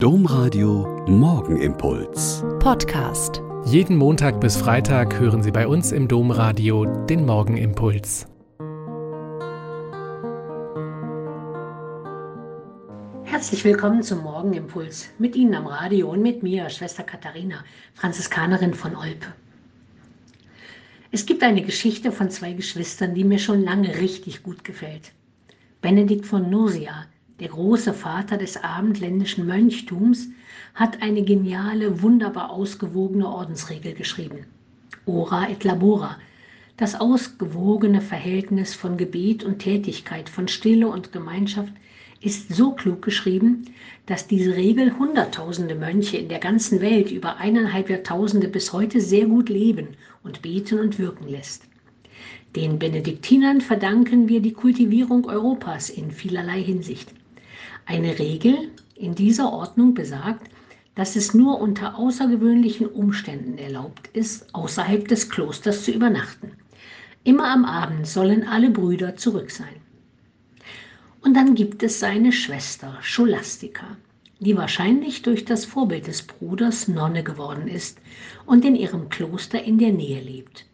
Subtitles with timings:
[0.00, 2.44] Domradio Morgenimpuls.
[2.60, 3.42] Podcast.
[3.64, 8.28] Jeden Montag bis Freitag hören Sie bei uns im Domradio den Morgenimpuls.
[13.24, 15.08] Herzlich willkommen zum Morgenimpuls.
[15.18, 19.26] Mit Ihnen am Radio und mit mir, Schwester Katharina, Franziskanerin von Olpe.
[21.10, 25.10] Es gibt eine Geschichte von zwei Geschwistern, die mir schon lange richtig gut gefällt.
[25.80, 27.06] Benedikt von Nursia,
[27.40, 30.28] der große Vater des abendländischen Mönchtums,
[30.74, 34.46] hat eine geniale, wunderbar ausgewogene Ordensregel geschrieben.
[35.06, 36.16] Ora et labora,
[36.76, 41.72] das ausgewogene Verhältnis von Gebet und Tätigkeit, von Stille und Gemeinschaft
[42.20, 43.64] ist so klug geschrieben,
[44.06, 49.26] dass diese Regel Hunderttausende Mönche in der ganzen Welt über eineinhalb Jahrtausende bis heute sehr
[49.26, 49.88] gut leben
[50.22, 51.64] und beten und wirken lässt.
[52.56, 57.12] Den Benediktinern verdanken wir die Kultivierung Europas in vielerlei Hinsicht.
[57.86, 60.50] Eine Regel in dieser Ordnung besagt,
[60.94, 66.52] dass es nur unter außergewöhnlichen Umständen erlaubt ist, außerhalb des Klosters zu übernachten.
[67.24, 69.76] Immer am Abend sollen alle Brüder zurück sein.
[71.20, 73.96] Und dann gibt es seine Schwester Scholastika,
[74.40, 78.00] die wahrscheinlich durch das Vorbild des Bruders Nonne geworden ist
[78.46, 80.66] und in ihrem Kloster in der Nähe lebt.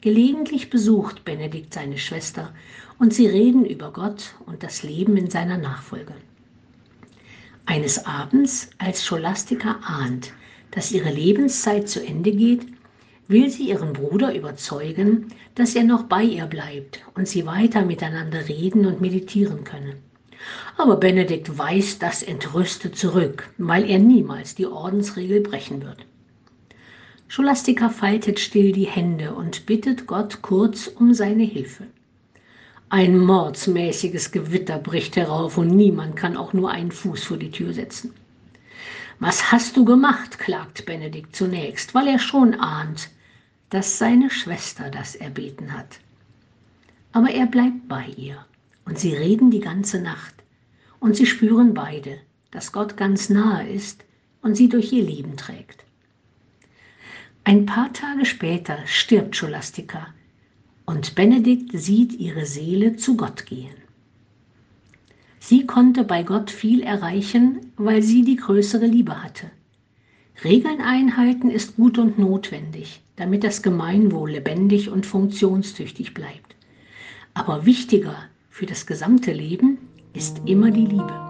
[0.00, 2.54] Gelegentlich besucht Benedikt seine Schwester
[2.98, 6.14] und sie reden über Gott und das Leben in seiner Nachfolge.
[7.70, 10.32] Eines Abends, als Scholastika ahnt,
[10.72, 12.66] dass ihre Lebenszeit zu Ende geht,
[13.28, 18.48] will sie ihren Bruder überzeugen, dass er noch bei ihr bleibt und sie weiter miteinander
[18.48, 19.94] reden und meditieren können.
[20.78, 26.04] Aber Benedikt weist das entrüstet zurück, weil er niemals die Ordensregel brechen wird.
[27.28, 31.86] Scholastika faltet still die Hände und bittet Gott kurz um seine Hilfe.
[32.92, 37.72] Ein mordsmäßiges Gewitter bricht herauf und niemand kann auch nur einen Fuß vor die Tür
[37.72, 38.12] setzen.
[39.20, 40.40] Was hast du gemacht?
[40.40, 43.08] klagt Benedikt zunächst, weil er schon ahnt,
[43.68, 46.00] dass seine Schwester das erbeten hat.
[47.12, 48.44] Aber er bleibt bei ihr
[48.84, 50.34] und sie reden die ganze Nacht
[50.98, 52.18] und sie spüren beide,
[52.50, 54.02] dass Gott ganz nahe ist
[54.42, 55.84] und sie durch ihr Leben trägt.
[57.44, 60.08] Ein paar Tage später stirbt Scholastika
[60.90, 63.76] und Benedikt sieht ihre Seele zu Gott gehen.
[65.38, 69.50] Sie konnte bei Gott viel erreichen, weil sie die größere Liebe hatte.
[70.42, 76.56] Regeln einhalten ist gut und notwendig, damit das Gemeinwohl lebendig und funktionstüchtig bleibt.
[77.34, 78.16] Aber wichtiger
[78.48, 79.78] für das gesamte Leben
[80.12, 81.29] ist immer die Liebe.